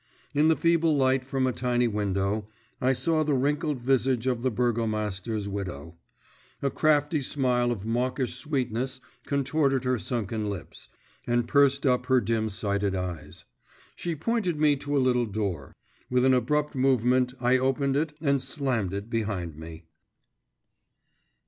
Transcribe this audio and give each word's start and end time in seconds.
In 0.33 0.47
the 0.47 0.55
feeble 0.55 0.97
light 0.97 1.23
from 1.23 1.45
a 1.45 1.51
tiny 1.51 1.87
window, 1.87 2.47
I 2.81 2.91
saw 2.93 3.21
the 3.23 3.35
wrinkled 3.35 3.81
visage 3.81 4.25
of 4.25 4.41
the 4.41 4.49
burgomaster's 4.49 5.47
widow. 5.47 5.95
A 6.63 6.71
crafty 6.71 7.21
smile 7.21 7.71
of 7.71 7.85
mawkish 7.85 8.35
sweetness 8.35 8.99
contorted 9.27 9.83
her 9.83 9.99
sunken 9.99 10.49
lips, 10.49 10.89
and 11.27 11.47
pursed 11.47 11.85
up 11.85 12.07
her 12.07 12.19
dim 12.19 12.49
sighted 12.49 12.95
eyes. 12.95 13.45
She 13.95 14.15
pointed 14.15 14.59
me 14.59 14.75
to 14.77 14.97
a 14.97 14.97
little 14.97 15.27
door; 15.27 15.75
with 16.09 16.25
an 16.25 16.33
abrupt 16.33 16.73
movement 16.73 17.35
I 17.39 17.59
opened 17.59 17.95
it 17.95 18.15
and 18.19 18.41
slammed 18.41 18.95
it 18.95 19.07
behind 19.07 19.55
me. 19.55 19.83